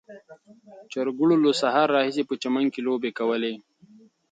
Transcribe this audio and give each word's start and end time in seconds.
چرګوړو 0.91 1.35
له 1.45 1.51
سهار 1.61 1.87
راهیسې 1.95 2.23
په 2.29 2.35
چمن 2.41 2.65
کې 2.73 2.81
لوبې 2.87 3.11
کولې. 3.19 3.53